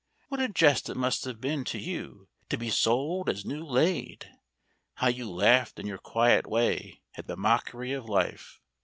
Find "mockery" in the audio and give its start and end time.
7.37-7.91